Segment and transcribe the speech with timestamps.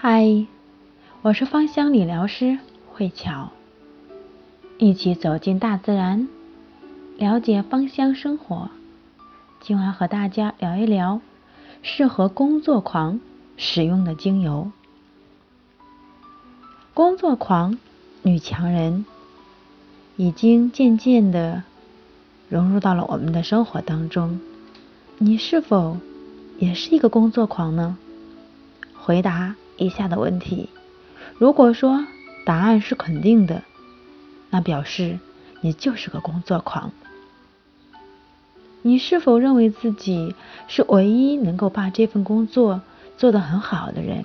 [0.00, 0.46] 嗨，
[1.22, 2.60] 我是芳香理疗师
[2.92, 3.50] 慧巧，
[4.78, 6.28] 一起走进大自然，
[7.16, 8.70] 了解芳香生活。
[9.60, 11.20] 今晚和大家聊一聊
[11.82, 13.18] 适合工作狂
[13.56, 14.70] 使用的精油。
[16.94, 17.76] 工作狂、
[18.22, 19.04] 女强人
[20.16, 21.64] 已经渐渐的
[22.48, 24.38] 融入到了我们的生活当中。
[25.18, 25.96] 你是否
[26.60, 27.98] 也是一个工作狂呢？
[28.96, 29.56] 回答。
[29.78, 30.68] 以下的问题，
[31.38, 32.04] 如果说
[32.44, 33.62] 答案是肯定的，
[34.50, 35.18] 那表示
[35.60, 36.92] 你就是个工作狂。
[38.82, 40.34] 你是否认为自己
[40.66, 42.80] 是唯一能够把这份工作
[43.16, 44.24] 做得很好的人？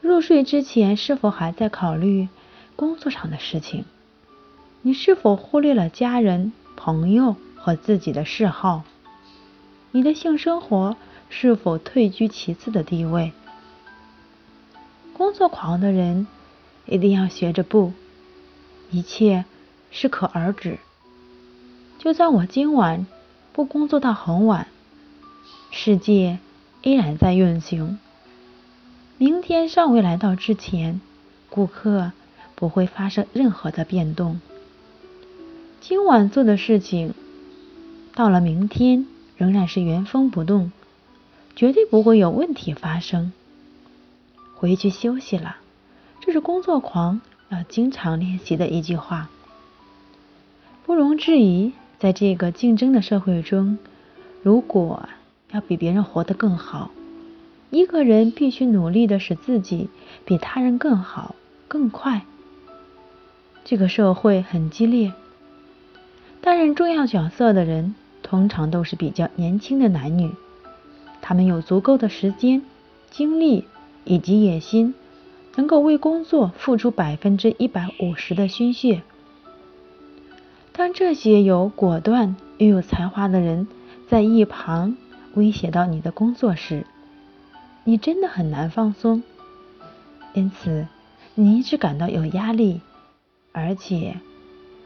[0.00, 2.28] 入睡之前是否还在考虑
[2.76, 3.84] 工作上的事情？
[4.82, 8.82] 你是否忽略了家人、朋友和自己的嗜好？
[9.92, 10.96] 你的性生活
[11.30, 13.32] 是否退居其次的地位？
[15.14, 16.26] 工作狂的人
[16.86, 17.92] 一定要学着不，
[18.90, 19.44] 一切
[19.90, 20.78] 适可而止。
[21.98, 23.06] 就算我今晚
[23.52, 24.66] 不工作到很晚，
[25.70, 26.38] 世界
[26.82, 27.98] 依然在运行。
[29.18, 31.00] 明天尚未来到之前，
[31.48, 32.12] 顾客
[32.54, 34.40] 不会发生任何的变动。
[35.80, 37.14] 今晚做的事情，
[38.14, 40.72] 到了明天仍然是原封不动，
[41.54, 43.32] 绝对不会有问题发生。
[44.62, 45.56] 回去休息了，
[46.20, 49.28] 这是工作狂要经常练习的一句话。
[50.86, 53.76] 不容置疑，在这个竞争的社会中，
[54.40, 55.08] 如果
[55.50, 56.92] 要比别人活得更好，
[57.70, 59.88] 一个人必须努力的使自己
[60.24, 61.34] 比他人更好、
[61.66, 62.22] 更快。
[63.64, 65.12] 这个社会很激烈，
[66.40, 70.30] 担任重要角色的人通常都是比较年轻的男女，
[71.20, 72.62] 他们有足够的时间、
[73.10, 73.64] 精力。
[74.04, 74.94] 以及野心，
[75.56, 79.02] 能够为工作付出百分之一百五十的心血。
[80.72, 83.68] 当这些有果断又有才华的人
[84.08, 84.96] 在一旁
[85.34, 86.86] 威胁到你的工作时，
[87.84, 89.22] 你真的很难放松。
[90.34, 90.86] 因此，
[91.34, 92.80] 你一直感到有压力，
[93.52, 94.16] 而且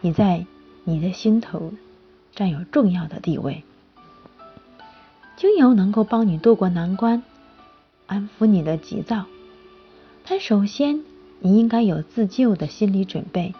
[0.00, 0.44] 你在
[0.82, 1.72] 你的心头
[2.34, 3.62] 占有重要的地位。
[5.36, 7.22] 精油能够帮你渡过难关。
[8.08, 9.26] 安抚你的急躁，
[10.26, 11.04] 但首先
[11.40, 13.54] 你应该有自救的心理准备。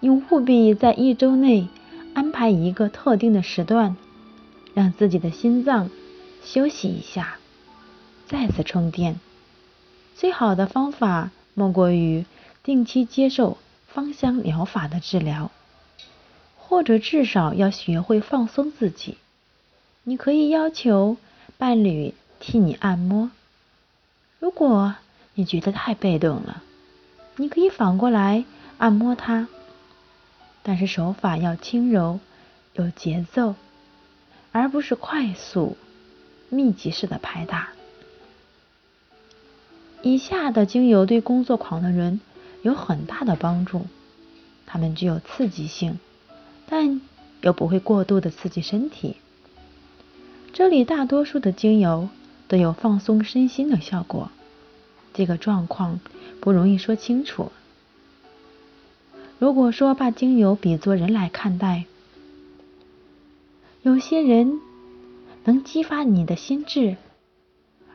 [0.00, 1.66] 你务必在一周内
[2.14, 3.96] 安排一个特定的时段，
[4.74, 5.88] 让自己的心脏
[6.44, 7.38] 休息一下，
[8.26, 9.18] 再次充电。
[10.14, 12.26] 最好的方法莫过于
[12.62, 13.56] 定期接受
[13.88, 15.50] 芳香疗法的治疗，
[16.58, 19.16] 或者至少要学会放松自己。
[20.04, 21.16] 你可以要求
[21.56, 22.12] 伴侣。
[22.42, 23.30] 替你按摩。
[24.40, 24.96] 如果
[25.34, 26.64] 你觉得太被动了，
[27.36, 28.44] 你可以反过来
[28.78, 29.46] 按摩它，
[30.64, 32.18] 但是手法要轻柔、
[32.74, 33.54] 有节奏，
[34.50, 35.76] 而不是快速、
[36.48, 37.68] 密集式的拍打。
[40.02, 42.20] 以下的精油对工作狂的人
[42.62, 43.86] 有很大的帮助，
[44.66, 46.00] 它们具有刺激性，
[46.66, 47.00] 但
[47.40, 49.18] 又不会过度的刺激身体。
[50.52, 52.08] 这里大多数的精油。
[52.52, 54.30] 都有放松身心的效果，
[55.14, 56.00] 这个状况
[56.38, 57.50] 不容易说清楚。
[59.38, 61.86] 如果说把精油比作人来看待，
[63.80, 64.60] 有些人
[65.44, 66.98] 能激发你的心智，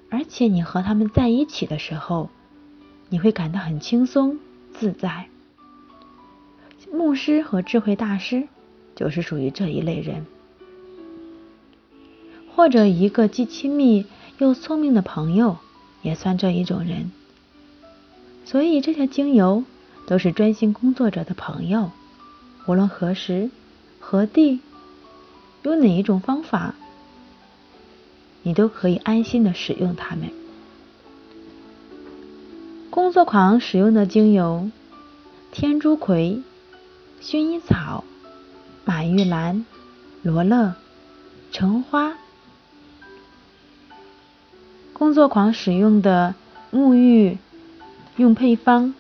[0.09, 2.31] 而且你和他们在一起的时候，
[3.09, 4.39] 你会感到很轻松
[4.73, 5.27] 自在。
[6.91, 8.47] 牧师和智慧大师
[8.95, 10.25] 就是属于这一类人，
[12.55, 14.07] 或者一个既亲密。
[14.39, 15.57] 又聪明的朋友
[16.03, 17.11] 也算这一种人，
[18.45, 19.63] 所以这些精油
[20.05, 21.89] 都是专心工作者的朋友。
[22.67, 23.49] 无论何时
[23.99, 24.59] 何地，
[25.63, 26.75] 有哪一种方法，
[28.43, 30.29] 你都可以安心的使用它们。
[32.91, 34.69] 工作狂使用的精油：
[35.51, 36.43] 天竺葵、
[37.21, 38.03] 薰衣草、
[38.85, 39.65] 马玉兰、
[40.21, 40.75] 罗勒、
[41.51, 42.17] 橙花。
[44.97, 46.33] 工作狂使用的
[46.73, 47.37] 沐浴
[48.15, 48.95] 用配方：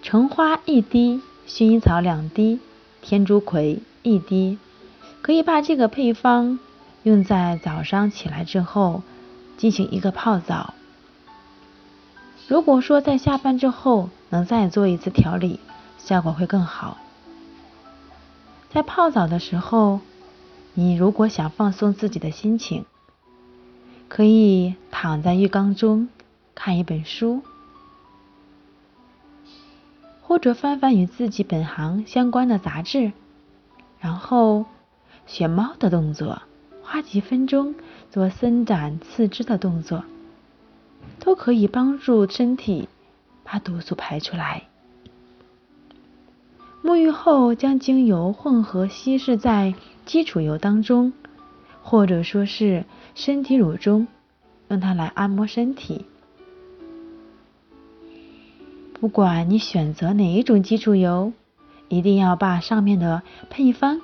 [0.00, 2.60] 橙花一滴，薰衣草两滴，
[3.02, 4.56] 天竺葵一滴。
[5.20, 6.58] 可以把这个配方
[7.02, 9.02] 用在早上起来之后
[9.58, 10.72] 进行一个泡澡。
[12.48, 15.60] 如果说在下班之后能再做一次调理，
[15.98, 16.96] 效果会更好。
[18.72, 20.00] 在泡澡的时候，
[20.72, 22.86] 你如果想放松自己的心情。
[24.08, 26.08] 可以躺在浴缸中
[26.54, 27.42] 看一本书，
[30.22, 33.12] 或者翻翻与自己本行相关的杂志，
[33.98, 34.64] 然后
[35.26, 36.42] 学猫的动作，
[36.82, 37.74] 花几分钟
[38.10, 40.04] 做伸展四肢的动作，
[41.18, 42.88] 都可以帮助身体
[43.42, 44.64] 把毒素排出来。
[46.82, 49.74] 沐浴后，将精油混合稀释在
[50.04, 51.12] 基础油当中，
[51.88, 52.84] 或者说是
[53.14, 54.08] 身体乳中，
[54.66, 56.04] 用它来按摩身体。
[58.94, 61.32] 不管你选择哪一种基础油，
[61.86, 64.00] 一定要把上面的配方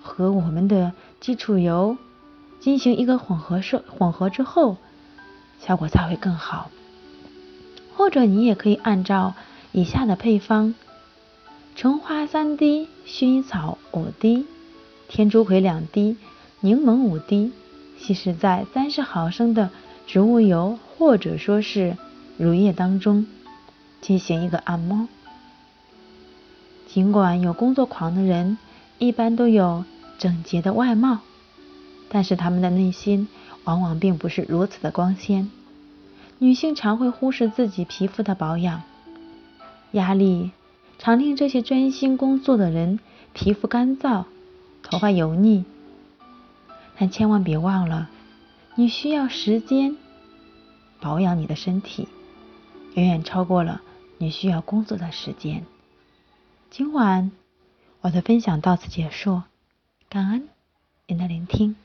[0.00, 1.98] 和我们的基础油
[2.58, 4.78] 进行一个混合设混合之后，
[5.60, 6.70] 效果才会更好。
[7.94, 9.34] 或者你也可以按照
[9.72, 10.74] 以下的配方。
[11.74, 14.46] 橙花三滴，薰衣草五滴，
[15.08, 16.16] 天竺葵两滴，
[16.60, 17.52] 柠檬五滴，
[17.98, 19.70] 稀释在三十毫升的
[20.06, 21.96] 植物油或者说是
[22.38, 23.26] 乳液当中，
[24.00, 25.06] 进行一个按摩。
[26.88, 28.56] 尽管有工作狂的人
[28.98, 29.84] 一般都有
[30.18, 31.18] 整洁的外貌，
[32.08, 33.28] 但是他们的内心
[33.64, 35.50] 往往并不是如此的光鲜。
[36.38, 38.82] 女性常会忽视自己皮肤的保养，
[39.92, 40.52] 压力。
[40.98, 42.98] 常令这些专心工作的人
[43.34, 44.24] 皮肤干燥、
[44.82, 45.66] 头发油腻，
[46.98, 48.08] 但千万别忘了，
[48.74, 49.96] 你需要时间
[51.00, 52.08] 保养你的身体，
[52.94, 53.82] 远远超过了
[54.18, 55.64] 你需要工作的时间。
[56.70, 57.30] 今晚
[58.00, 59.42] 我的分享到此结束，
[60.08, 60.48] 感恩
[61.06, 61.76] 您的聆听。